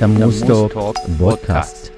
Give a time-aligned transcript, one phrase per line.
[0.00, 1.92] تموز توك بودكاست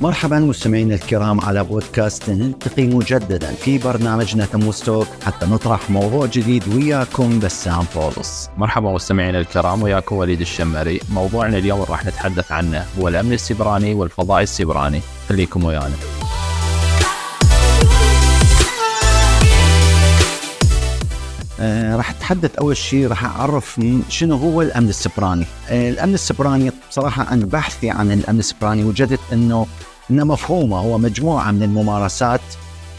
[0.00, 6.68] مرحبا مستمعينا الكرام على بودكاست نلتقي مجددا في برنامجنا تموز توك حتى نطرح موضوع جديد
[6.74, 8.50] وياكم بسام بولس.
[8.56, 11.00] مرحبا مستمعينا الكرام وياكم وليد الشمري.
[11.10, 15.96] موضوعنا اليوم راح نتحدث عنه هو الأمن السيبراني والفضاء السيبراني خليكم ويانا.
[21.62, 25.46] آه راح أتحدث أول شيء راح أعرف شنو هو الأمن السبراني.
[25.70, 29.66] آه الأمن السبراني بصراحة أنا بحثي عن الأمن السبراني وجدت إنه
[30.10, 32.40] إنه مفهومة هو مجموعة من الممارسات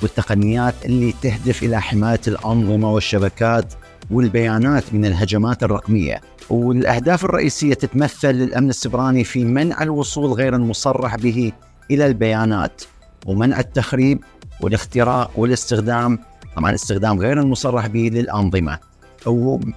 [0.01, 3.73] والتقنيات اللي تهدف إلى حماية الأنظمة والشبكات
[4.11, 6.21] والبيانات من الهجمات الرقمية.
[6.49, 11.51] والأهداف الرئيسية تتمثل للأمن السبراني في منع الوصول غير المصرح به
[11.91, 12.81] إلى البيانات
[13.25, 14.23] ومنع التخريب
[14.61, 16.19] والاختراق والاستخدام
[16.55, 18.79] طبعا استخدام غير المصرح به للأنظمة.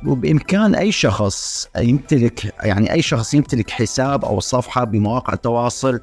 [0.06, 6.00] وبإمكان أي شخص يمتلك يعني أي شخص يمتلك حساب أو صفحة بمواقع التواصل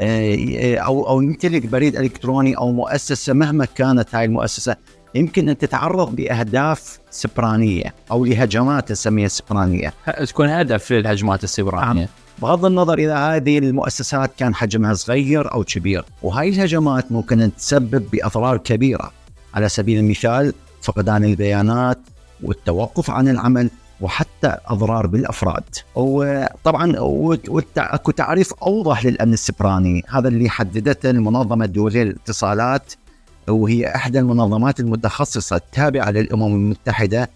[0.00, 4.76] آه، أو أو يمتلك بريد إلكتروني أو مؤسسة مهما كانت هاي المؤسسة
[5.14, 9.92] يمكن أن تتعرض بأهداف سبرانية أو لهجمات نسميها سبرانية.
[10.26, 12.00] تكون هدف للهجمات السبرانية.
[12.00, 12.06] نعم.
[12.42, 18.10] بغض النظر إذا هذه المؤسسات كان حجمها صغير أو كبير وهاي الهجمات ممكن أن تسبب
[18.12, 19.12] بأضرار كبيرة.
[19.58, 21.98] على سبيل المثال فقدان البيانات
[22.42, 25.64] والتوقف عن العمل وحتى أضرار بالأفراد.
[25.94, 26.92] وطبعا
[27.76, 30.02] اكو تعريف أوضح للأمن السبراني.
[30.08, 32.92] هذا اللي حددته المنظمة الدولية للاتصالات
[33.48, 37.30] وهي إحدى المنظمات المتخصصة التابعة للأمم المتحدة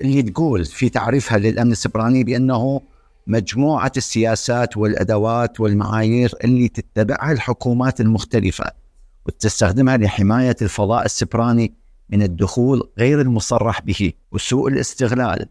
[0.00, 2.80] اللي تقول في تعريفها للأمن السبراني بأنه
[3.26, 8.87] مجموعة السياسات والأدوات والمعايير اللي تتبعها الحكومات المختلفة.
[9.26, 11.74] وتستخدمها لحماية الفضاء السبراني
[12.10, 15.48] من الدخول غير المصرح به وسوء الاستغلال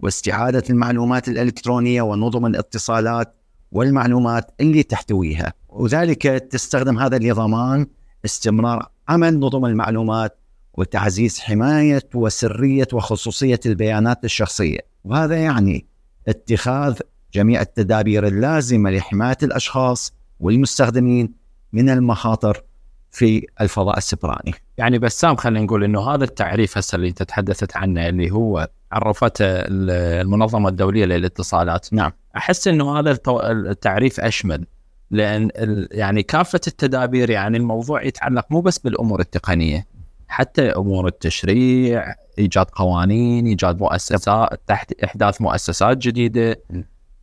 [0.00, 3.34] واستعادة المعلومات الإلكترونية ونظم الاتصالات
[3.72, 5.52] والمعلومات اللي تحتويها.
[5.68, 7.86] وذلك تستخدم هذا لضمان
[8.24, 10.38] استمرار عمل نظم المعلومات
[10.74, 14.78] وتعزيز حماية وسرية وخصوصية البيانات الشخصية.
[15.04, 15.86] وهذا يعني
[16.28, 16.98] اتخاذ
[17.34, 21.34] جميع التدابير اللازمة لحماية الأشخاص والمستخدمين
[21.72, 22.62] من المخاطر
[23.10, 24.54] في الفضاء السبراني.
[24.78, 29.44] يعني بسام خلينا نقول إنه هذا التعريف هسه اللي أنت تحدثت عنه اللي هو عرفته
[29.44, 31.92] المنظمة الدولية للاتصالات.
[31.92, 32.12] نعم.
[32.36, 33.18] أحس إنه هذا
[33.50, 34.66] التعريف أشمل
[35.10, 35.48] لأن
[35.90, 39.86] يعني كافة التدابير يعني الموضوع يتعلق مو بس بالأمور التقنية
[40.28, 46.56] حتى أمور التشريع إيجاد قوانين إيجاد مؤسسات تحت إحداث مؤسسات جديدة.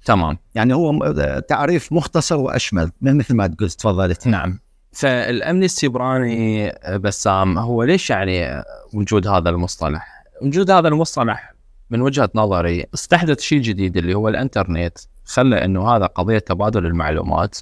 [0.05, 0.37] تمام.
[0.55, 1.11] يعني هو
[1.47, 4.59] تعريف مختصر وأشمل مثل ما قلت تفضلت نعم.
[4.95, 8.63] فالأمن السيبراني بسام هو ليش يعني
[8.93, 11.53] وجود هذا المصطلح؟ وجود هذا المصطلح
[11.89, 17.57] من وجهة نظري استحدث شيء جديد اللي هو الإنترنت خلى إنه هذا قضية تبادل المعلومات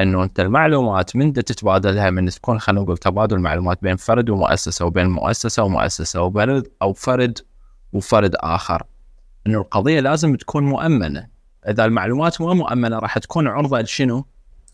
[0.00, 5.06] إنه أنت المعلومات من تتبادلها من تكون خلينا نقول تبادل معلومات بين فرد ومؤسسة وبين
[5.06, 7.38] مؤسسة ومؤسسة وبلد أو فرد
[7.92, 8.82] وفرد آخر
[9.46, 11.26] إنه القضية لازم تكون مؤمنة
[11.68, 14.24] إذا المعلومات مو مؤمنة راح تكون عرضة لشنو؟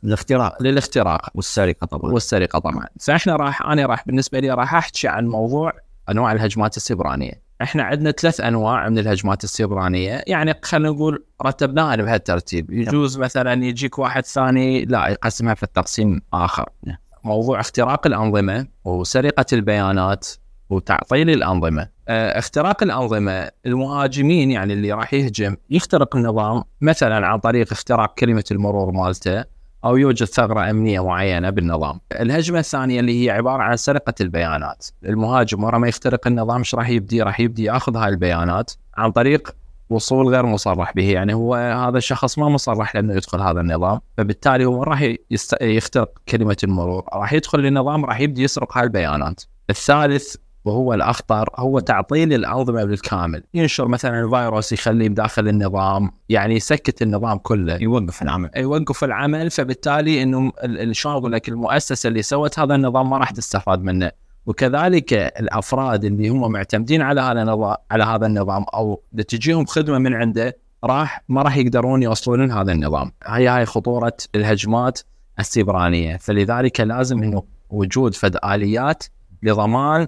[0.04, 1.30] الاختراق للاختراق.
[1.34, 2.12] والسرقة طبعا.
[2.12, 2.86] والسرقة طبعا.
[3.00, 5.72] فإحنا راح أنا راح بالنسبة لي راح أحكي عن موضوع
[6.10, 12.70] أنواع الهجمات السيبرانيه إحنا عندنا ثلاث أنواع من الهجمات السيبرانيه يعني خلينا نقول رتبناها بهالترتيب.
[12.70, 16.68] يجوز مثلا يجيك واحد ثاني لا يقسمها في التقسيم آخر.
[16.86, 16.96] نعم.
[17.24, 20.28] موضوع اختراق الأنظمة وسرقة البيانات
[20.70, 21.88] وتعطيل الأنظمة.
[22.08, 28.44] آه اختراق الأنظمة المهاجمين يعني اللي راح يهجم يخترق النظام مثلا عن طريق اختراق كلمة
[28.50, 29.44] المرور مالته.
[29.84, 32.00] أو يوجد ثغرة أمنية معينة بالنظام.
[32.20, 36.88] الهجمة الثانية اللي هي عبارة عن سرقة البيانات، المهاجم ورا ما يخترق النظام إيش راح
[36.88, 39.54] يبدي؟ راح يبدي يأخذ هاي البيانات عن طريق
[39.90, 41.10] وصول غير مصرح به.
[41.10, 44.00] يعني هو هذا الشخص ما مصرح لأنه يدخل هذا النظام.
[44.16, 45.62] فبالتالي هو راح يست...
[45.62, 47.04] يخترق كلمة المرور.
[47.14, 49.42] راح يدخل للنظام راح يبدي يسرق هاي البيانات.
[49.70, 53.42] الثالث وهو الأخطر هو تعطيل الانظمه بالكامل.
[53.54, 57.76] ينشر مثلا الفيروس يخليه بداخل النظام يعني يسكت النظام كله.
[57.76, 58.50] يوقف العمل.
[58.56, 59.50] يوقف العمل.
[59.50, 60.52] فبالتالي إنه
[60.92, 64.10] شلون أقول لك المؤسسة اللي سوت هذا النظام ما راح تستفاد منه.
[64.46, 70.14] وكذلك الأفراد اللي هم معتمدين على هذا النظام على هذا النظام أو تجيهم خدمة من
[70.14, 73.12] عنده راح ما راح يقدرون يوصلون هذا النظام.
[73.24, 75.00] هي هاي خطورة الهجمات
[75.38, 76.16] السيبرانية.
[76.16, 79.04] فلذلك لازم إنه وجود فد آليات
[79.42, 80.06] لضمان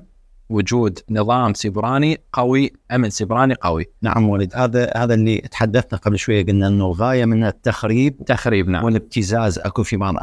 [0.51, 3.87] وجود نظام سيبراني قوي أمن سيبراني قوي.
[4.03, 8.85] نعم ولد هذا هذا اللي تحدثنا قبل شوية قلنا إنه الغايه من التخريب تخريب نعم.
[8.85, 10.15] والابتزاز أكو في بعض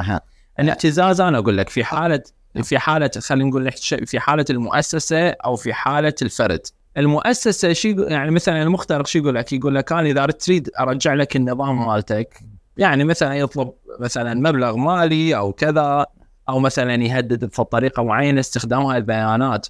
[0.60, 2.24] الابتزاز أنا أقول لك في حالة
[2.64, 3.72] في حالة خلينا نقول
[4.06, 6.62] في حالة المؤسسة أو في حالة الفرد.
[6.98, 11.36] المؤسسة شي يعني مثلا المخترق شو يقول لك؟ يقول لك أنا إذا تريد أرجع لك
[11.36, 12.40] النظام مالتك.
[12.78, 16.06] يعني مثلا يطلب مثلا مبلغ مالي أو كذا
[16.50, 19.68] أو مثلا يهدد بطريقة معينة استخدام هاي البيانات.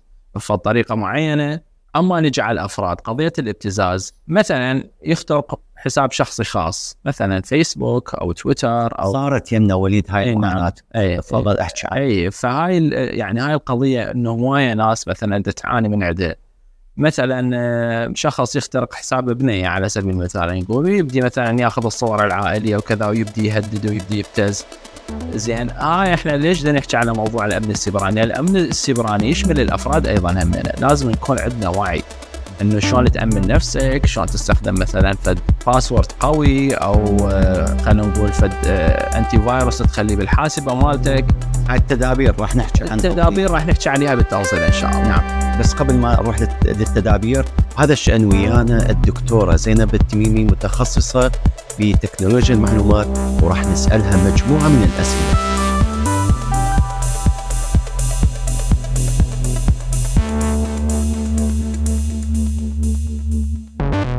[0.50, 1.60] بطريقه معينة
[1.96, 9.12] أما نجعل أفراد قضية الابتزاز مثلا يخترق حساب شخصي خاص مثلا فيسبوك أو تويتر أو
[9.14, 10.44] صارت يمنا وليد هاي إي نعم.
[10.44, 16.04] المعاناه إي تفضل أحكي إي فهاي يعني هاي القضية إنه هواية ناس مثلا تعاني من
[16.04, 16.38] عدة.
[16.98, 22.78] مثلا آه، شخص يخترق حساب ابنه على سبيل المثال نقول ويبدي مثلا ياخذ الصور العائلية
[22.78, 24.66] وكذا ويبدي يهدد ويبدي يبتز.
[25.34, 25.70] زين.
[25.70, 30.74] هاي إحنا ليش بدنا نحكي على موضوع الأمن السيبراني؟ الأمن السيبراني يشمل الأفراد أيضا همنا،
[30.80, 32.04] لازم نكون عندنا وعي
[32.62, 38.54] إنه شلون تأمن نفسك، شلون تستخدم مثلا فد password قوي أو آه، خلينا نقول فد
[38.66, 41.26] آه، antivirus تخليه بالحاسبة مالتك،
[41.70, 42.96] هاي التدابير راح نحكي عنها.
[42.96, 45.08] التدابير راح نحكي عليها بالتفصيل إن شاء الله.
[45.08, 45.60] نعم.
[45.60, 47.46] بس قبل ما أروح للت- للتدابير
[47.78, 51.32] هذا الشأن ويانا الدكتورة زينب التميمي متخصصة
[51.80, 53.08] بتكنولوجيا المعلومات
[53.44, 55.48] وراح نسألها مجموعة من الأسئلة.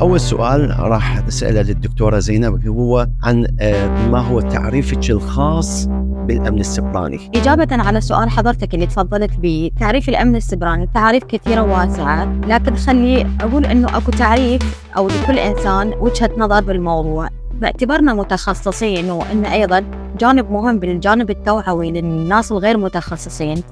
[0.00, 5.86] أول سؤال راح أسأله للدكتورة زينب هو عن آه، ما هو تعريفك الخاص
[6.28, 12.24] بالأمن السيبراني إجابة على سؤال حضرتك اللي تفضلت به تعريف الأمن السيبراني تعريف كثيرة واسعة
[12.46, 14.62] لكن خلي أقول أنه أكو تعريف
[14.96, 17.28] أو لكل إنسان وجهة نظر بالموضوع.
[17.60, 19.84] باعتبارنا متخصصين وأن أيضا
[20.20, 23.62] جانب مهم بالجانب التوعوي للناس الغير متخصصين.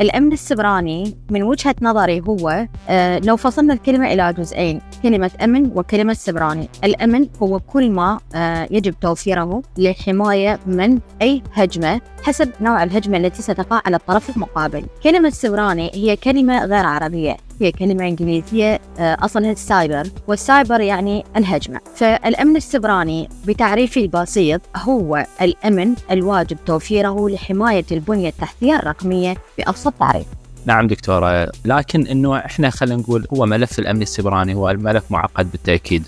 [0.00, 6.12] الأمن السيبراني من وجهة نظري هو آه لو فصلنا الكلمة إلى جزئين كلمة أمن وكلمة
[6.12, 13.16] سيبراني الأمن هو كل ما آه يجب توفيره للحماية من أي هجمة حسب نوع الهجمة
[13.16, 14.84] التي ستقع على الطرف المقابل.
[15.02, 17.36] كلمة سيبراني هي كلمة غير عربية.
[17.60, 21.80] هي كلمة إنجليزية أصلها السايبر والسايبر يعني الهجمة.
[21.94, 30.26] فالأمن السيبراني بتعريفي البسيط هو الأمن الواجب توفيره لحماية البنية التحتية الرقمية بأبسط تعريف.
[30.66, 36.06] نعم دكتورة لكن إنه إحنا خلينا نقول هو ملف الأمن السيبراني هو الملف معقد بالتأكيد.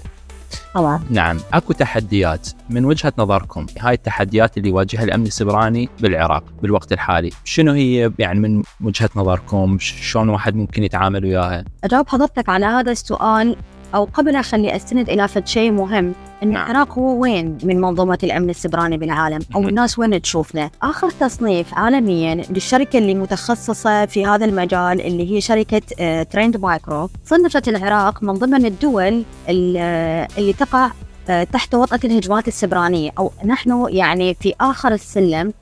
[0.74, 3.66] طبعا نعم أكو تحديات من وجهة نظركم.
[3.80, 9.78] هاي التحديات اللي يواجهها الأمن السيبراني بالعراق بالوقت الحالي شنو هي يعني من وجهة نظركم؟
[9.80, 13.56] شلون واحد ممكن يتعامل وياها؟ أجاوب حضرتك على هذا السؤال
[13.94, 16.70] أو قبل أخلي أستند إلى فد شيء مهم إن نعم.
[16.70, 19.68] العراق هو وين من منظومة الأمن السيبراني بالعالم أو مهم.
[19.68, 25.82] الناس وين تشوفنا آخر تصنيف عالميا للشركة اللي متخصصة في هذا المجال اللي هي شركة
[26.00, 30.90] آه، Trend Micro صنفت العراق من ضمن الدول ال- آه، اللي تقع
[31.28, 35.52] آه، تحت وطأة الهجمات السيبرانية أو نحن يعني في آخر السلم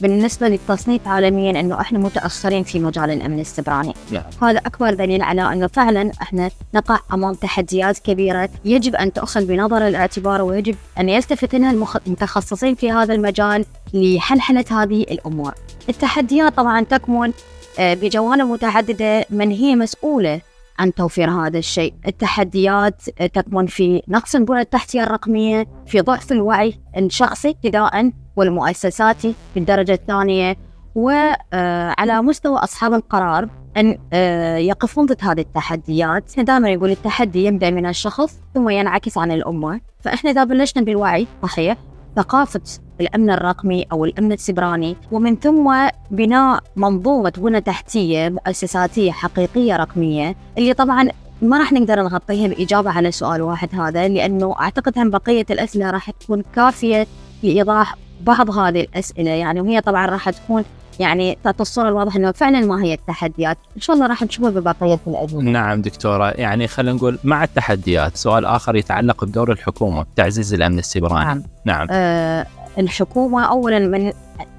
[0.00, 4.22] بالنسبة للتصنيف عالميا أنه إحنا متأخرين في مجال الأمن السيبراني نعم.
[4.42, 9.86] هذا أكبر دليل على أنه فعلا إحنا نقع أمام تحديات كبيرة يجب أن تؤخذ بنظر
[9.88, 11.70] الاعتبار ويجب أن يلتفت لها
[12.06, 13.64] المتخصصين في هذا المجال
[13.94, 15.54] لحلحلة هذه الأمور
[15.88, 17.32] التحديات طبعا تكمن
[17.78, 20.40] آه، بجوانب متعددة من هي مسؤولة
[20.78, 21.94] عن توفير هذا الشيء.
[22.06, 29.60] التحديات آه، تكمن في نقص البنى التحتية الرقمية في ضعف الوعي الشخصي ابتداء والمؤسساتي في
[29.60, 30.56] الدرجة الثانية
[30.94, 36.30] وعلى مستوى أصحاب القرار أن آه، يقفون ضد هذه التحديات.
[36.30, 39.80] إحنا دائما يقول التحدي يبدأ من الشخص ثم ينعكس عن الأمة.
[40.00, 41.76] فإحنا إذا بلشنا بالوعي صحيح
[42.16, 42.60] ثقافة
[43.00, 50.74] الأمن الرقمي أو الأمن السيبراني ومن ثم بناء منظومة بنى تحتية مؤسساتية حقيقية رقمية اللي
[50.74, 51.08] طبعا
[51.42, 56.10] ما راح نقدر نغطيها بإجابة على سؤال واحد هذا لأنه أعتقد هم بقية الأسئلة راح
[56.10, 57.06] تكون كافية
[57.42, 59.30] لإيضاح بعض هذه الأسئلة.
[59.30, 60.64] يعني وهي طبعا راح تكون
[61.00, 63.58] يعني تعطي الصورة الواضحة أنه فعلا ما هي التحديات.
[63.76, 65.42] إن شاء الله راح نشوفها ببقية الأجوبة.
[65.42, 66.30] نعم دكتورة.
[66.30, 71.42] يعني خلينا نقول مع التحديات سؤال آخر يتعلق بدور الحكومة تعزيز الأمن السيبراني نعم.
[71.64, 71.86] نعم.
[71.90, 72.46] آه
[72.78, 74.12] الحكومة أولا من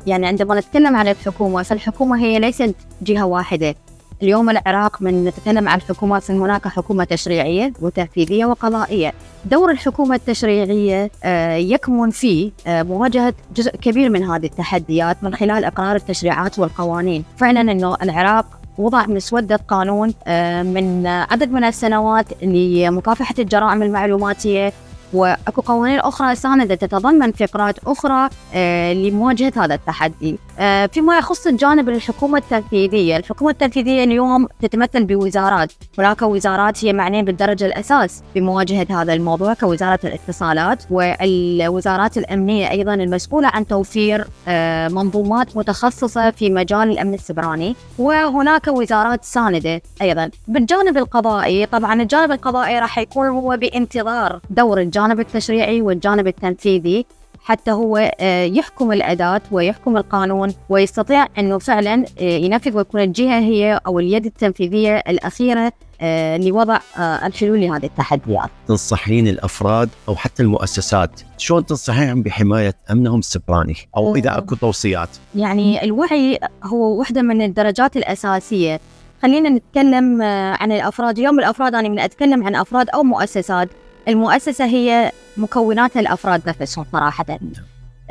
[0.07, 3.75] يعني عندما نتكلم عن الحكومة فالحكومة هي ليست جهة واحدة.
[4.23, 9.13] اليوم العراق من نتكلم عن الحكومات فهناك حكومة تشريعية وتنفيذية وقضائية.
[9.45, 15.65] دور الحكومة التشريعية آه، يكمن في آه، مواجهة جزء كبير من هذه التحديات من خلال
[15.65, 17.23] إقرار التشريعات والقوانين.
[17.37, 18.45] فعلا أنه العراق
[18.77, 24.73] وضع مسودة قانون آه، من عدد من السنوات لمكافحة الجرائم المعلوماتية
[25.13, 30.37] وأكو قوانين أخرى ساندت تتضمن فقرات أخرى آه، لمواجهة هذا التحدي.
[30.59, 37.21] آه، فيما يخص الجانب الحكومة التنفيذية الحكومة التنفيذية اليوم تتمثل بوزارات هناك وزارات هي معنية
[37.21, 45.57] بالدرجة الأساس بمواجهة هذا الموضوع كوزارة الاتصالات والوزارات الأمنية أيضا المسؤولة عن توفير آه، منظومات
[45.57, 52.97] متخصصة في مجال الأمن السبراني وهناك وزارات ساندة أيضا بالجانب القضائي طبعا الجانب القضائي راح
[52.97, 57.05] يكون هو بانتظار دور الجانب التشريعي والجانب التنفيذي
[57.43, 63.79] حتى هو آه، يحكم الأداة ويحكم القانون ويستطيع أنه فعلا آه، ينفذ ويكون الجهة هي
[63.87, 68.49] أو اليد التنفيذية الأخيرة آه، لوضع الحلول لهذه التحديات.
[68.67, 75.09] تنصحين الأفراد أو حتى المؤسسات شلون تنصحين بحماية أمنهم السبراني؟ أو إذا أكو توصيات.
[75.35, 78.79] يعني الوعي هو واحدة من الدرجات الأساسية.
[79.21, 80.21] خلينا نتكلم
[80.61, 81.17] عن الأفراد.
[81.17, 83.69] اليوم الأفراد أنا من أتكلم عن أفراد أو مؤسسات.
[84.09, 87.25] المؤسسة هي مكونات الأفراد نفسهم صراحة.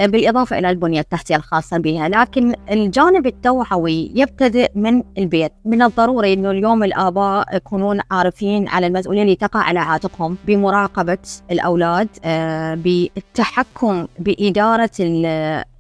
[0.01, 5.53] بالإضافة إلى البنية التحتية الخاصة بها لكن الجانب التوعوي يبتدئ من البيت.
[5.65, 11.19] من الضروري أنه اليوم الآباء يكونون عارفين على المسؤولية اللي تقع على عاتقهم بمراقبة
[11.51, 14.91] الأولاد آه، بالتحكم بإدارة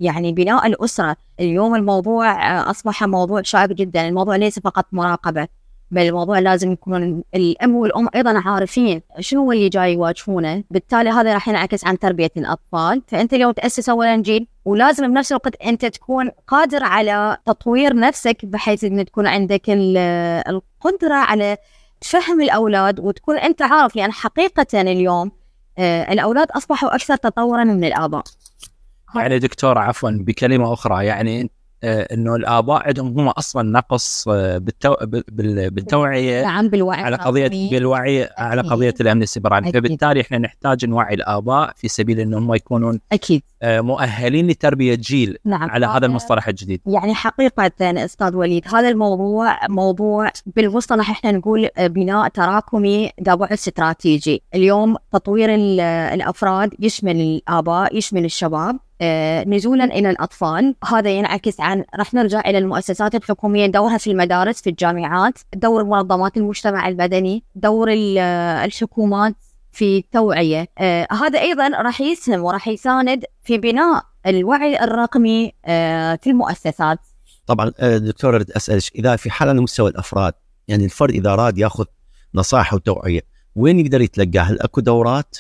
[0.01, 1.17] يعني بناء الأسرة.
[1.41, 4.09] اليوم الموضوع آه، أصبح موضوع شائك جدا.
[4.09, 5.49] الموضوع ليس فقط مراقبة.
[5.91, 11.35] بل الموضوع لازم يكون الأم والأم أيضا عارفين شنو هو اللي جاي يواجهونه، بالتالي هذا
[11.35, 16.31] راح ينعكس عن تربية الأطفال، فأنت اليوم تأسس اولا جيل ولازم بنفس الوقت أنت تكون
[16.47, 21.57] قادر على تطوير نفسك بحيث إن تكون عندك القدرة على
[22.01, 25.33] تفهم الأولاد وتكون أنت عارف يعني حقيقه اليوم
[25.79, 28.23] آه، الأولاد أصبحوا أكثر تطورا من الآباء.
[29.17, 31.07] يعني دكتور عفوا بكلمة أخرى.
[31.07, 31.51] يعني
[31.85, 34.95] إنه الآباء عندهم هم أصلا نقص آه، بالتو...
[35.71, 38.35] بالتوعية نعم بالوعي على قضية بالوعي أكيد.
[38.39, 43.43] على قضية الأمن السيبراني فبالتالي إحنا نحتاج نوعي الآباء في سبيل انه هم يكونون أكيد.
[43.63, 45.71] آه، مؤهلين لتربية جيل نعم.
[45.71, 46.81] على هذا المصطلح الجديد.
[46.87, 54.43] يعني حقيقة أستاذ وليد هذا الموضوع موضوع بالمصطلح إحنا نقول بناء تراكمي ذا بعد استراتيجي.
[54.55, 55.49] اليوم تطوير
[56.15, 58.75] الأفراد يشمل الآباء يشمل الشباب.
[58.75, 58.88] آه،
[59.47, 60.75] نزولا إلى الأطفال.
[60.85, 63.67] هذا ينعكس عن راح نرجع إلى المؤسسات الحكومية.
[63.67, 67.89] دورها في المدارس في الجامعات دور منظمات المجتمع المدني دور
[68.65, 69.35] الحكومات
[69.73, 76.31] في التوعيه آه هذا أيضا راح يسهم وراح يساند في بناء الوعي الرقمي آه في
[76.31, 76.99] المؤسسات.
[77.47, 80.33] طبعا آه، دكتور أريد أسألك إذا في حال على مستوى الأفراد
[80.69, 81.85] يعني الفرد إذا أراد يأخذ
[82.35, 83.21] نصائح وتوعية
[83.57, 85.37] وين يقدر يتلقاه؟ هل أكو دورات؟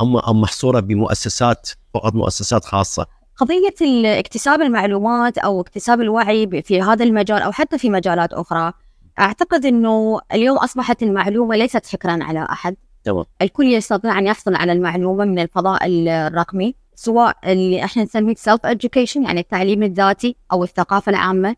[0.00, 3.74] ام أم محصورة بمؤسسات فقط مؤسسات خاصة؟ قضية
[4.18, 8.72] اكتساب المعلومات أو اكتساب الوعي في هذا المجال أو حتى في مجالات أخرى
[9.20, 12.76] أعتقد أنه اليوم أصبحت المعلومة ليست حكرا على أحد.
[13.04, 13.24] تمام.
[13.42, 19.16] الكل يستطيع أن يحصل على المعلومة من الفضاء الرقمي سواء اللي إحنا نسميه self education
[19.16, 21.48] يعني التعليم الذاتي أو الثقافة العامة.
[21.48, 21.54] آه،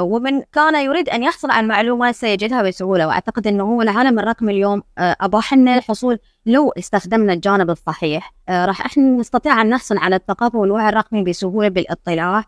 [0.00, 4.82] ومن كان يريد أن يحصل على معلومه سيجدها بسهولة وأعتقد إنه هو العالم الرقمي اليوم.
[4.98, 10.58] آه، اباح لنا الحصول لو استخدمنا الجانب الصحيح آه، راح نستطيع أن نحصل على الثقافه
[10.58, 12.44] والوعي الرقمي بسهولة بالإطلاع.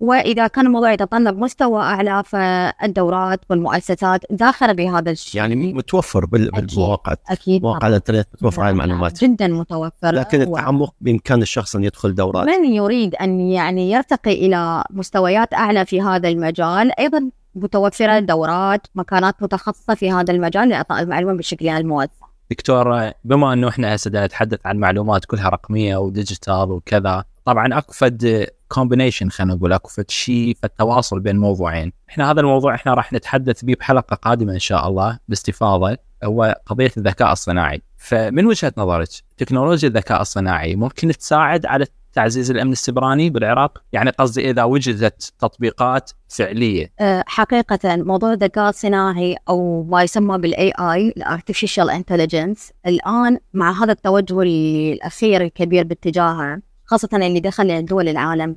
[0.00, 5.40] وإذا كان الموضوع يتطلب مستوى أعلى فالدورات والمؤسسات داخله بهذا الشيء.
[5.40, 7.14] يعني متوفر بالمواقع.
[7.28, 9.24] أكيد مواقع الإنترنت متوفر على المعلومات.
[9.24, 12.46] جدا متوفر لكن التعمق بإمكان الشخص أن يدخل دورات.
[12.46, 19.42] من يريد أن يعني يرتقي إلى مستويات أعلى في هذا المجال أيضا متوفرة دورات مكانات
[19.42, 24.76] متخصصة في هذا المجال لإعطاء المعلومة بشكل موسع دكتور بما أنه إحنا هسه نتحدث عن
[24.76, 30.56] معلومات كلها رقمية و digital وكذا طبعا أكو فد combination خلينا نقول أكو فد شيء
[30.62, 31.92] فد تواصل بين موضوعين.
[32.08, 35.96] إحنا هذا الموضوع إحنا راح نتحدث به بحلقة قادمة إن شاء الله باستفاضة.
[36.24, 37.82] هو قضية الذكاء الصناعي.
[37.96, 44.50] فمن وجهة نظرك تكنولوجيا الذكاء الصناعي ممكن تساعد على تعزيز الأمن السبراني بالعراق؟ يعني قصدي
[44.50, 46.92] إذا وجدت تطبيقات فعلية.
[47.00, 53.84] أه، حقيقة موضوع الذكاء الصناعي أو ما يسمى بال AI ال artificial intelligence الآن مع
[53.84, 58.56] هذا التوجه الأخير الكبير باتجاهه خاصة اللي دخل دول العالم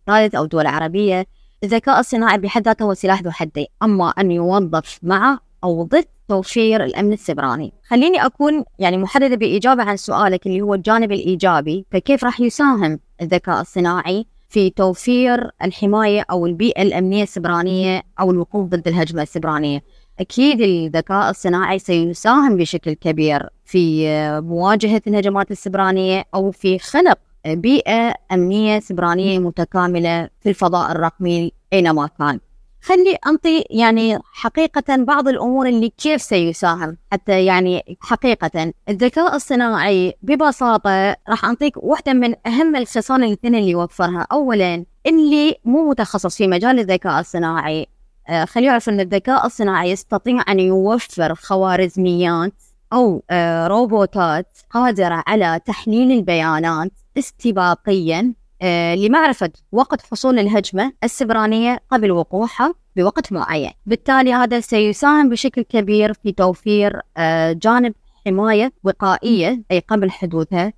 [0.00, 1.26] الثالث أو دول عربية
[1.64, 6.84] الذكاء الصناعي بحد ذاته هو سلاح ذو حدين أما أن يوظف مع أو ضد توفير
[6.84, 7.72] الأمن السبراني.
[7.88, 13.60] خليني أكون يعني محددة بإجابة عن سؤالك اللي هو الجانب الإيجابي فكيف راح يساهم الذكاء
[13.60, 19.82] الصناعي في توفير الحماية أو البيئة الأمنية السبرانية أو الوقوف ضد الهجمة السبرانية؟
[20.20, 24.06] أكيد الذكاء الصناعي سيساهم بشكل كبير في
[24.40, 27.18] مواجهة الهجمات السبرانية أو في خلق
[27.54, 32.40] بيئة أمنية سبرانية متكاملة في الفضاء الرقمي أينما كان.
[32.82, 41.16] خلي أنطي يعني حقيقة بعض الأمور اللي كيف سيساهم حتى يعني حقيقة الذكاء الصناعي ببساطة
[41.28, 44.26] راح أعطيك واحدة من أهم الخصال الاثنين اللي يوفرها.
[44.32, 47.86] أولا اللي مو متخصص في مجال الذكاء الصناعي.
[48.28, 52.52] آه، خليه يعرف إن الذكاء الصناعي يستطيع أن يوفر خوارزميات
[52.92, 62.10] أو آه، روبوتات قادرة على تحليل البيانات استباقيا آه، لمعرفة وقت حصول الهجمة السبرانية قبل
[62.10, 63.70] وقوعها بوقت معين.
[63.86, 67.94] بالتالي هذا سيساهم بشكل كبير في توفير آه، جانب
[68.26, 70.72] حماية وقائية أي قبل حدوثها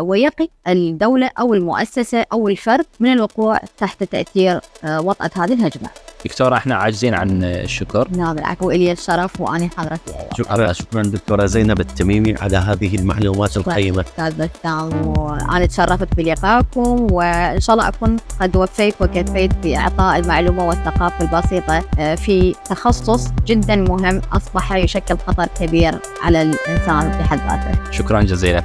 [0.00, 5.90] ويقي الدولة أو المؤسسة أو الفرد من الوقوع تحت تأثير وطأة هذه الهجمة.
[6.24, 8.08] دكتورة إحنا عاجزين عن الشكر.
[8.12, 14.00] لا بالعكس إلي الشرف واني حضرتي شكرا شكرا دكتورة زينب التميمي على هذه المعلومات القيمة.
[14.00, 20.68] أستاذ بسام وأنا تشرفت بلقائكم وإن شاء الله أكون قد وفيت وكفيت في اعطاء المعلومة
[20.68, 21.82] والثقافة البسيطة.
[21.98, 27.90] آه، في تخصص جدا مهم أصبح يشكل خطر كبير على الإنسان بحد ذاته.
[27.90, 28.64] شكرا جزيلا.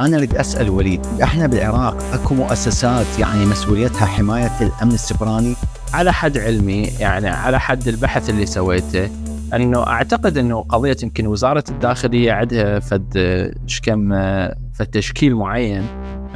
[0.00, 5.54] أنا أريد أسأل وليد إحنا بالعراق أكو مؤسسات يعني مسؤوليتها حماية الأمن السبراني؟
[5.94, 9.10] على حد علمي يعني على حد البحث اللي سويته
[9.54, 14.10] أنه أعتقد أنه قضية يمكن وزارة الداخلية عندها فد شكم
[14.74, 15.86] فد تشكيل معين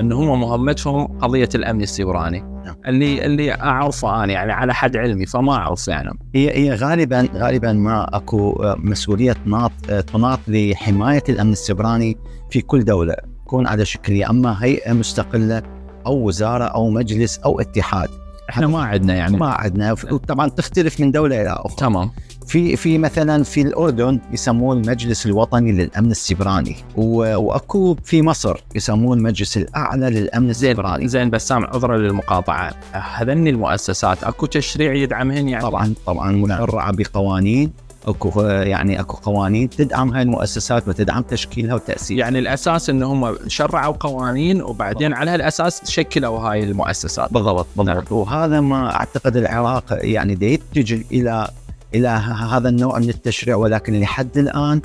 [0.01, 2.77] انه هم مهمتهم قضية الأمن السيبراني نعم.
[2.87, 6.19] اللي اللي أعرفه أنا يعني على حد علمي فما أعرف يعني.
[6.35, 9.73] هي هي غالبا غالبا ما أكو مسؤولية ناط
[10.13, 12.17] تناط لحماية الأمن السيبراني
[12.51, 13.34] في كل دولة.
[13.45, 15.63] تكون على شكل يا أما هيئة مستقلة
[16.07, 18.09] أو وزارة أو مجلس أو اتحاد.
[18.51, 19.37] إحنا ما عندنا يعني.
[19.37, 19.95] ما عندنا.
[20.29, 21.77] طبعا تختلف من دولة إلى أخرى.
[21.77, 22.11] تمام.
[22.47, 29.57] في في مثلا في الأردن يسموه المجلس الوطني للأمن السيبراني وأكو في مصر يسموه المجلس
[29.57, 31.09] الأعلى للأمن السيبراني.
[31.09, 32.75] زين بسام عذرا للمقاطعة.
[32.93, 37.73] هذني المؤسسات أكو تشريع يدعمهن يعني؟ طبعا طبعا مشرعه بقوانين.
[38.07, 42.17] اكو يعني اكو قوانين تدعم هاي المؤسسات وتدعم تشكيلها وتأسيسها.
[42.17, 47.33] يعني الأساس إن هم شرعوا قوانين وبعدين على هالأساس شكلوا هاي المؤسسات.
[47.33, 47.97] بالضبط بالضبط.
[48.13, 48.19] نعم.
[48.19, 51.49] وهذا ما أعتقد العراق يعني يتجه إلى
[51.95, 52.09] إلى
[52.51, 54.81] هذا النوع من التشريع ولكن لحد الآن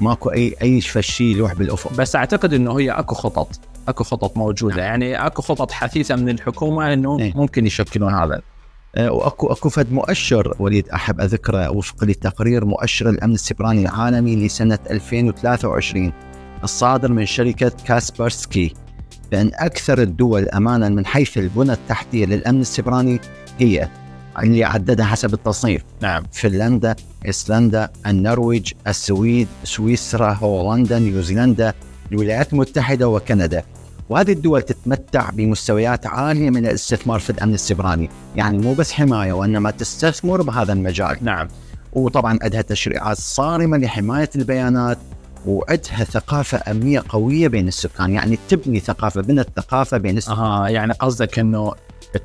[0.00, 1.92] ماكو أي أي شيء يلوح بالأفق.
[1.92, 4.76] بس أعتقد إنه هي أكو خطط أكو خطط موجودة.
[4.76, 4.84] نعم.
[4.84, 7.32] يعني أكو خطط حثيثة من الحكومة إنه نعم.
[7.34, 8.34] ممكن يشكلون هذا.
[8.34, 8.42] آه،
[8.98, 16.12] واكو أكو فد مؤشر وليد أحب أذكره وفق لتقرير مؤشر الأمن السيبراني العالمي لسنة 2023
[16.64, 18.74] الصادر من شركة كاسبرسكي
[19.30, 23.20] بأن أكثر الدول أمانا من حيث البنى التحتية للأمن السيبراني
[23.58, 23.88] هي
[24.38, 25.82] اللي عددها حسب التصنيف.
[26.02, 26.22] نعم.
[26.32, 31.74] فنلندا ايسلندا النرويج السويد سويسرا هولندا نيوزيلندا
[32.12, 33.62] الولايات المتحدة وكندا.
[34.10, 39.70] وهذه الدول تتمتع بمستويات عالية من الاستثمار في الأمن السيبراني، يعني مو بس حماية وإنما
[39.70, 41.16] تستثمر بهذا المجال.
[41.20, 41.48] نعم.
[41.92, 44.98] وطبعا عندها تشريعات صارمة لحماية البيانات
[45.46, 50.38] وعندها ثقافة أمنية قوية بين السكان، يعني تبني ثقافة بنت ثقافة بين السكان.
[50.38, 51.72] آه يعني قصدك إنه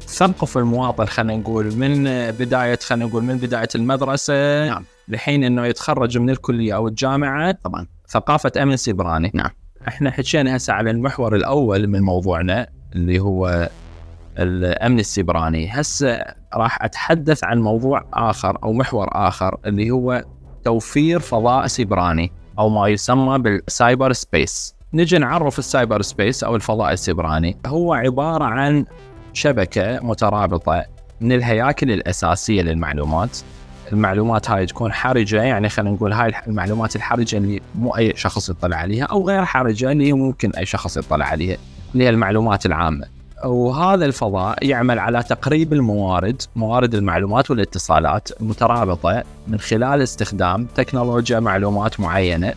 [0.07, 4.83] تثقف المواطن خلينا نقول من بداية خلينا نقول من بداية المدرسة نعم.
[5.07, 9.49] لحين إنه يتخرج من الكلية أو الجامعة طبعا ثقافة أمن سيبراني نعم
[9.87, 13.69] إحنا حكينا هسه على المحور الأول من موضوعنا اللي هو
[14.39, 15.69] الأمن السيبراني.
[15.71, 20.23] هسه راح أتحدث عن موضوع آخر أو محور آخر اللي هو
[20.63, 24.75] توفير فضاء سيبراني أو ما يسمى بال cyber space.
[24.93, 27.57] نجي نعرف ال cyber space أو الفضاء السيبراني.
[27.65, 28.85] هو عبارة عن
[29.33, 30.85] شبكة مترابطة
[31.21, 33.37] من الهياكل الأساسية للمعلومات
[33.91, 38.77] المعلومات هاي تكون حرجة يعني خلينا نقول هاي المعلومات الحرجة اللي مو أي شخص يطلع
[38.77, 41.57] عليها أو غير حرجة اللي ممكن أي شخص يطلع عليها
[41.93, 43.05] اللي هي المعلومات العامة.
[43.45, 51.99] وهذا الفضاء يعمل على تقريب الموارد موارد المعلومات والاتصالات المترابطه من خلال استخدام تكنولوجيا معلومات
[51.99, 52.53] معينة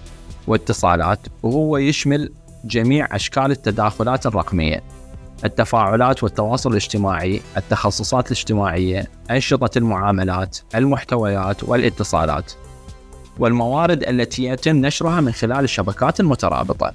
[0.46, 2.32] واتصالات وهو يشمل
[2.64, 4.82] جميع أشكال التداخلات الرقمية
[5.44, 12.52] التفاعلات والتواصل الاجتماعي، التخصصات الاجتماعية، أنشطة المعاملات، المحتويات والاتصالات.
[13.38, 16.92] والموارد التي يتم نشرها من خلال الشبكات المترابطة.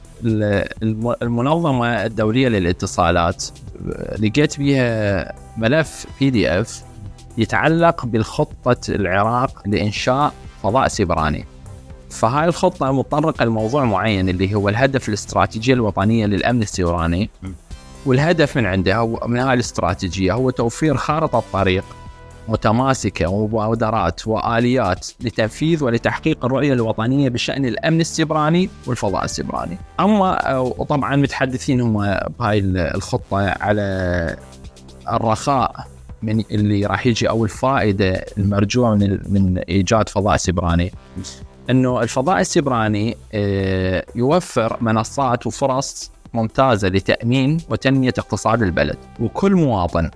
[1.21, 3.45] المنظمة الدولية للاتصالات
[4.19, 6.83] لقيت بها ملف PDF
[7.37, 11.45] يتعلق بالخطة العراق لإنشاء فضاء سيبراني.
[12.09, 17.29] فهاي الخطة متطرقة لموضوع معين اللي هو الهدف الاستراتيجية الوطنية للأمن السيبراني
[18.05, 21.83] والهدف من عنده من هذه الاستراتيجيه هو توفير خارطة طريق
[22.47, 29.77] متماسكة ومبادرات وآليات لتنفيذ ولتحقيق الرؤية الوطنية بشأن الأمن السيبراني والفضاء السيبراني.
[29.99, 32.59] أما وطبعا متحدثين هم بهاي
[32.95, 34.37] الخطة على
[35.11, 35.87] الرخاء
[36.21, 40.91] من اللي راح يجي أو الفائدة المرجوه من من إيجاد فضاء سيبراني.
[41.69, 50.11] إنه الفضاء السبراني آه، يوفر منصات وفرص ممتازة لتأمين وتنمية اقتصاد البلد وكل مواطن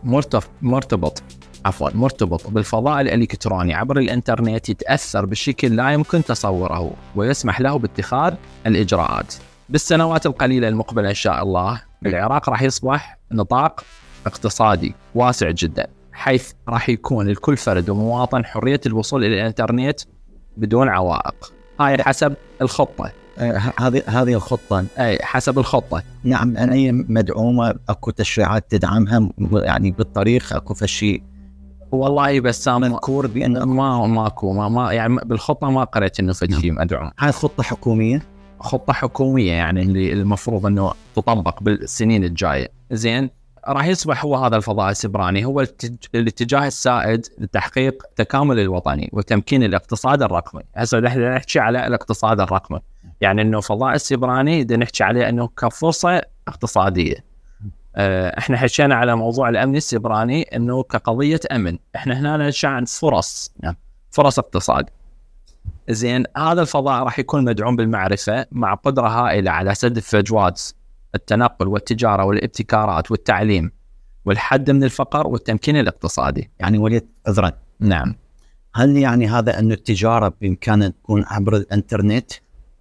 [0.62, 1.24] مرتبط
[1.66, 8.34] عفوا مرتبط بالفضاء الإلكتروني عبر الإنترنت يتأثر بشكل لا يمكن تصوره ويسمح له باتخاذ
[8.68, 9.34] الإجراءات.
[9.70, 13.84] بالسنوات القليلة المقبلة إن شاء الله العراق راح يصبح نطاق
[14.26, 20.00] اقتصادي واسع جدا حيث راح يكون لكل فرد ومواطن حرية الوصول إلى الإنترنت
[20.58, 21.54] بدون عوائق.
[21.80, 23.12] هاي حسب الخطة،
[23.80, 24.86] هذه هذه الخطة.
[25.00, 26.04] أي حسب الخطة.
[26.24, 27.76] نعم هي مدعومة.
[27.90, 31.24] أكو تشريعات تدعمها يعني بالطريق أكو فشي.
[31.92, 36.72] والله بسام مذكور بأن ما ماكو ما, ما يعني بالخطة ما قريت إنه في شيء
[36.72, 37.12] مدعوم.
[37.20, 38.22] هاي خطة حكومية؟
[38.60, 42.68] خطة حكومية يعني اللي المفروض إنه تطبق بالسنين الجاية.
[42.92, 43.30] زين
[43.68, 50.22] راح يصبح هو هذا الفضاء السبراني هو الاتج- الاتجاه السائد لتحقيق التكامل الوطني وتمكين الاقتصاد
[50.22, 50.64] الرقمي.
[50.76, 52.80] هسه نحن نحكي على الاقتصاد الرقمي.
[53.22, 57.26] يعني إنه الفضاء السبراني بدنا نحكي عليه إنه كفرصة اقتصادية
[57.96, 63.52] آه، إحنا حكينا على موضوع الأمن السبراني إنه كقضية أمن إحنا هنا نحكي عن فرص.
[64.12, 64.90] فرص اقتصاد
[65.90, 70.62] زين هذا الفضاء راح يكون مدعوم بالمعرفة مع قدرة هائلة على سد الفجوات
[71.16, 73.72] التنقل والتجارة والابتكارات والتعليم
[74.26, 76.52] والحد من الفقر والتمكين الاقتصادي.
[76.60, 78.16] يعني وليد عذرا نعم
[78.76, 82.32] هل يعني هذا إنه التجارة بإمكانها تكون عبر الإنترنت؟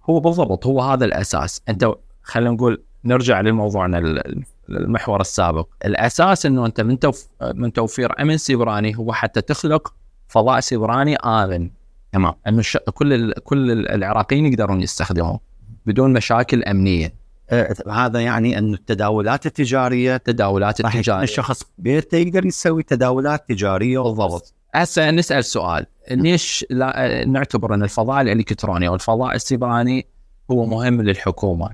[0.09, 1.91] هو بالضبط هو هذا الأساس، أنت
[2.23, 7.27] خلينا نقول نرجع لموضوعنا ال- المحور السابق، الأساس إنه أنت من توف...
[7.53, 9.93] من توفير أمن سيبراني هو حتى تخلق
[10.27, 11.69] فضاء سيبراني آمن.
[12.11, 12.33] تمام.
[12.47, 12.77] أنه الش...
[12.77, 13.33] كل ال...
[13.43, 15.39] كل العراقيين يقدرون يستخدموه
[15.85, 17.13] بدون مشاكل أمنية،
[17.49, 21.23] آه هذا يعني انه التداولات التجارية التداولات التجارية.
[21.23, 23.99] الشخص بيته يقدر يسوي تداولات تجارية.
[23.99, 24.53] بالضبط.
[24.83, 30.07] هسه نسأل سؤال ليش لا نعتبر إن الفضاء الإلكتروني أو الفضاء السبراني
[30.51, 31.69] هو مهم للحكومة؟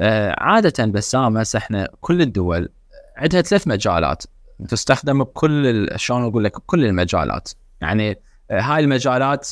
[0.00, 2.68] آه عادة بسام هسه إحنا كل الدول
[3.16, 4.22] عندها ثلاث مجالات
[4.68, 8.10] تستخدم بكل شلون أقول لك بكل المجالات يعني
[8.50, 9.48] آه هاي المجالات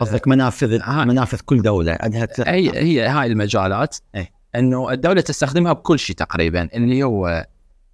[0.00, 1.04] قصدك منافذ ها.
[1.04, 4.30] منافذ كل دولة عندها هي هي هاي المجالات إيه.
[4.54, 7.46] إنه الدولة تستخدمها بكل شيء تقريبا اللي هو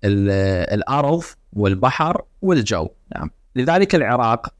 [0.04, 3.30] ال- الأرض والبحر والجو نعم.
[3.56, 4.54] لذلك العراق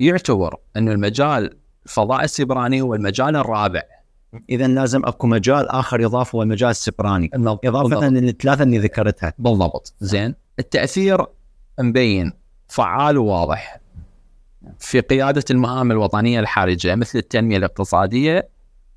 [0.00, 3.82] يعتبر انه المجال الفضاء السبراني هو المجال الرابع.
[4.50, 7.30] اذا لازم أكو مجال آخر يضاف هو المجال السبراني.
[7.34, 8.02] إضافة بالضبط.
[8.02, 9.32] للثلاثه اللي ذكرتها.
[9.38, 9.94] بالضبط.
[10.00, 10.34] زين.
[10.58, 11.26] التأثير
[11.80, 12.32] مبين
[12.68, 13.80] فعال وواضح
[14.78, 18.48] في قيادة المهام الوطنية الحرجة مثل التنمية الاقتصادية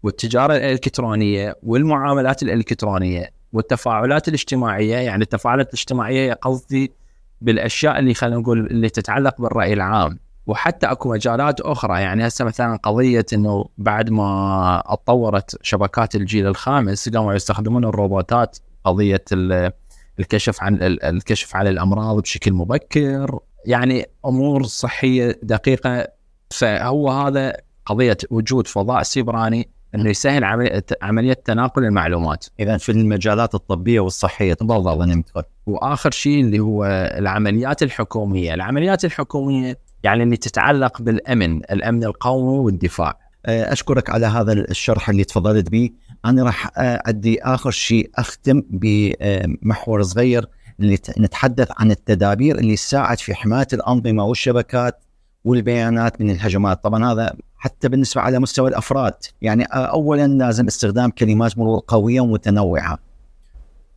[0.04, 6.92] والتجارة الإلكترونية والمعاملات الإلكترونية والتفاعلات الاجتماعية يعني التفاعلات الاجتماعية قصدي
[7.42, 10.20] بالأشياء اللي خلينا نقول اللي تتعلق بالرأي العام.
[10.48, 17.10] وحتى أكو مجالات أخرى يعني هسه مثلا قضية إنه بعد ما اتطورت شبكات الجيل الخامس
[17.10, 19.72] قاموا يستخدمون الروبوتات قضية ال-
[20.20, 23.40] الكشف عن ال- الكشف على الأمراض بشكل مبكر.
[23.66, 26.08] يعني أمور صحية دقيقة.
[26.52, 27.54] فهو هذا
[27.86, 32.46] قضية وجود فضاء سيبراني إنه يسهل عمليه عملية تناقل المعلومات.
[32.60, 36.86] إذا في المجالات الطبية والصحية بالضبط أنا متفق وآخر شيء اللي هو
[37.18, 43.20] العمليات الحكومية، العمليات الحكومية يعني اللي تتعلق بالأمن، الأمن القومي والدفاع.
[43.46, 45.90] آه، أشكرك على هذا الشرح اللي تفضلت به.
[46.26, 53.20] أنا راح آه، أدي آخر شيء أختم بمحور صغير اللي نتحدث عن التدابير اللي تساعد
[53.20, 55.04] في حماية الأنظمة والشبكات
[55.44, 56.84] والبيانات من الهجمات.
[56.84, 62.98] طبعا هذا حتى بالنسبة على مستوى الأفراد يعني اولا لازم استخدام كلمات مرور قوية ومتنوعة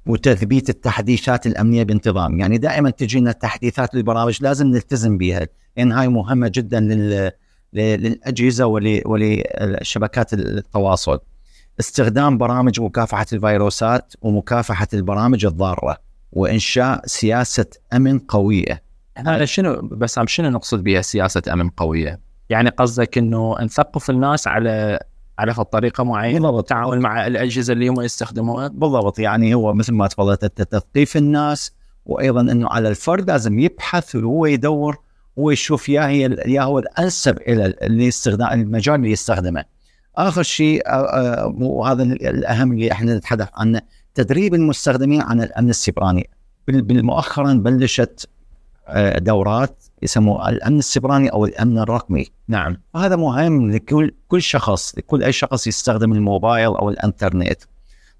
[0.07, 5.46] وتثبيت التحديثات الأمنية بانتظام يعني دائما تجينا تحديثات للبرامج لازم نلتزم بها
[5.77, 6.81] لأن هاي مهمة جدا
[7.73, 11.18] للأجهزة ول- ولشبكات التواصل.
[11.81, 15.96] استخدام برامج مكافحة الفيروسات ومكافحة البرامج الضارة
[16.33, 18.83] وإنشاء سياسة أمن قوية.
[19.16, 22.20] هذا شنو بس عم شنو نقصد بها سياسة أمن قوية؟
[22.51, 24.99] يعني قصدك إنه نثقف الناس على
[25.39, 26.55] على طريقة معينة بالضبط.
[26.55, 31.73] والتعامل مع الأجهزة اللي هم يستخدموها بالضبط يعني هو مثل ما تفضلت تثقيف الناس
[32.07, 34.99] وأيضا إنه على الفرد لازم يبحث وهو يدور
[35.39, 39.65] هو يشوف يا هي يا هو الأنسب إلى الاستخدام المجال اللي يستخدمه.
[40.17, 43.81] آخر شيء آه، آه، وهذا الأهم اللي إحنا نتحدث عنه
[44.15, 46.31] تدريب المستخدمين عن الأمن السيبراني.
[46.69, 48.29] مؤخرا بلشت
[49.16, 52.26] دورات يسموها الأمن السيبراني أو الأمن الرقمي.
[52.48, 52.76] نعم.
[52.96, 57.62] هذا مهم لكل كل شخص لكل أي شخص يستخدم الموبايل أو الإنترنت.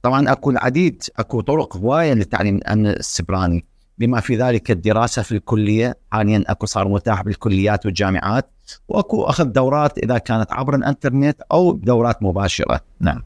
[0.03, 3.65] طبعا أكو العديد أكو طرق هوايه لتعليم الأمن السيبراني
[3.99, 8.51] بما في ذلك الدراسة في الكلية حاليا أكو صار متاح بالكليات والجامعات.
[8.89, 12.81] وأكو أخذ دورات إذا كانت عبر الإنترنت أو دورات مباشرة.
[13.01, 13.23] نعم.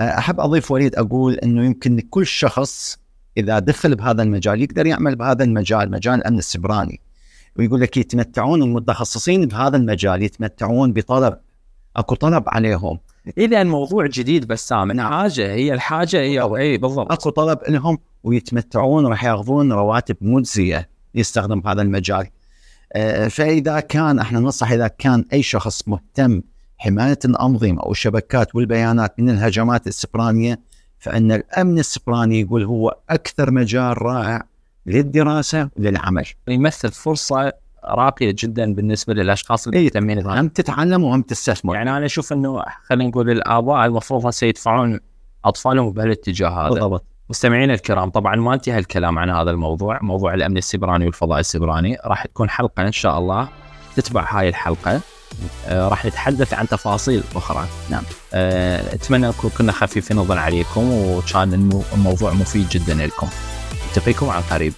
[0.00, 2.98] أحب أضيف وليد أقول إنه يمكن كل شخص
[3.38, 7.00] إذا دخل بهذا المجال يقدر يعمل بهذا المجال مجال الأمن السبراني.
[7.56, 11.38] ويقول لك يتمتعون المتخصصين بهذا المجال يتمتعون بطلب
[11.96, 12.98] أكو طلب عليهم.
[13.38, 15.12] إذا الموضوع جديد بسام نعم.
[15.12, 16.40] حاجة هي الحاجة هي.
[16.40, 17.12] إي بالضبط.
[17.12, 22.26] أكو طلب لهم ويتمتعون راح يأخذون رواتب مجزية يستخدم هذا المجال.
[22.92, 26.42] آه، فإذا كان أحنا ننصح إذا كان أي شخص مهتم
[26.78, 30.60] حماية الأنظمة والشبكات والبيانات من الهجمات السبرانية
[30.98, 34.42] فإن الأمن السبراني يقول هو أكثر مجال رائع
[34.86, 36.24] للدراسة وللعمل.
[36.48, 37.52] يمثل فرصة
[37.84, 41.74] راقية جدا بالنسبة للأشخاص اللي مهتمين إيه هم تتعلم وهم تستثمر.
[41.74, 45.00] يعني أنا أشوف إنه خلينا نقول الآباء المفروض هسه يدفعون
[45.44, 46.68] أطفالهم بهالاتجاه هذا.
[46.68, 47.04] بالضبط.
[47.30, 52.26] مستمعينا الكرام طبعا ما انتهى الكلام عن هذا الموضوع موضوع الأمن السبراني والفضاء السبراني راح
[52.26, 53.48] تكون حلقة إن شاء الله
[53.96, 55.00] تتبع هاي الحلقة
[55.68, 57.66] راح نتحدث عن تفاصيل أخرى.
[57.90, 58.02] نعم.
[58.34, 63.28] آه أتمنى نكون كنا خفيفين الظن عليكم وكان الموضوع مفيد جدا لكم.
[63.88, 64.72] نلتقيكم عن قريب.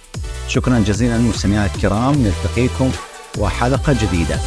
[0.47, 2.91] شكرا جزيلا مستمعينا الكرام نلتقيكم
[3.37, 4.39] وحلقة جديدة.